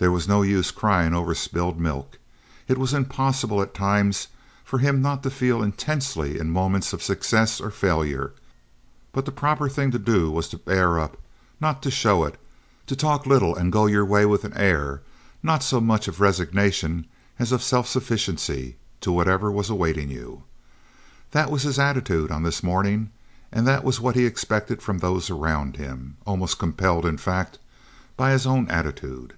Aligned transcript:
There 0.00 0.12
was 0.12 0.28
no 0.28 0.42
use 0.42 0.70
crying 0.70 1.12
over 1.12 1.34
spilled 1.34 1.80
milk. 1.80 2.18
It 2.68 2.78
was 2.78 2.94
impossible 2.94 3.60
at 3.60 3.74
times 3.74 4.28
for 4.62 4.78
him 4.78 5.02
not 5.02 5.24
to 5.24 5.28
feel 5.30 5.60
intensely 5.60 6.38
in 6.38 6.50
moments 6.52 6.92
of 6.92 7.02
success 7.02 7.60
or 7.60 7.72
failure; 7.72 8.32
but 9.10 9.24
the 9.24 9.32
proper 9.32 9.68
thing 9.68 9.90
to 9.90 9.98
do 9.98 10.30
was 10.30 10.46
to 10.50 10.56
bear 10.56 11.00
up, 11.00 11.16
not 11.60 11.82
to 11.82 11.90
show 11.90 12.22
it, 12.22 12.38
to 12.86 12.94
talk 12.94 13.26
little 13.26 13.56
and 13.56 13.72
go 13.72 13.86
your 13.86 14.04
way 14.04 14.24
with 14.24 14.44
an 14.44 14.52
air 14.52 15.02
not 15.42 15.64
so 15.64 15.80
much 15.80 16.06
of 16.06 16.20
resignation 16.20 17.04
as 17.40 17.50
of 17.50 17.60
self 17.60 17.88
sufficiency, 17.88 18.76
to 19.00 19.10
whatever 19.10 19.50
was 19.50 19.68
awaiting 19.68 20.10
you. 20.10 20.44
That 21.32 21.50
was 21.50 21.64
his 21.64 21.76
attitude 21.80 22.30
on 22.30 22.44
this 22.44 22.62
morning, 22.62 23.10
and 23.50 23.66
that 23.66 23.82
was 23.82 23.98
what 23.98 24.14
he 24.14 24.26
expected 24.26 24.80
from 24.80 24.98
those 24.98 25.28
around 25.28 25.74
him—almost 25.76 26.56
compelled, 26.56 27.04
in 27.04 27.18
fact, 27.18 27.58
by 28.16 28.30
his 28.30 28.46
own 28.46 28.68
attitude. 28.70 29.34